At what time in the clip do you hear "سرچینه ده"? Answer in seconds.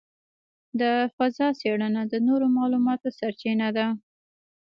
3.19-3.87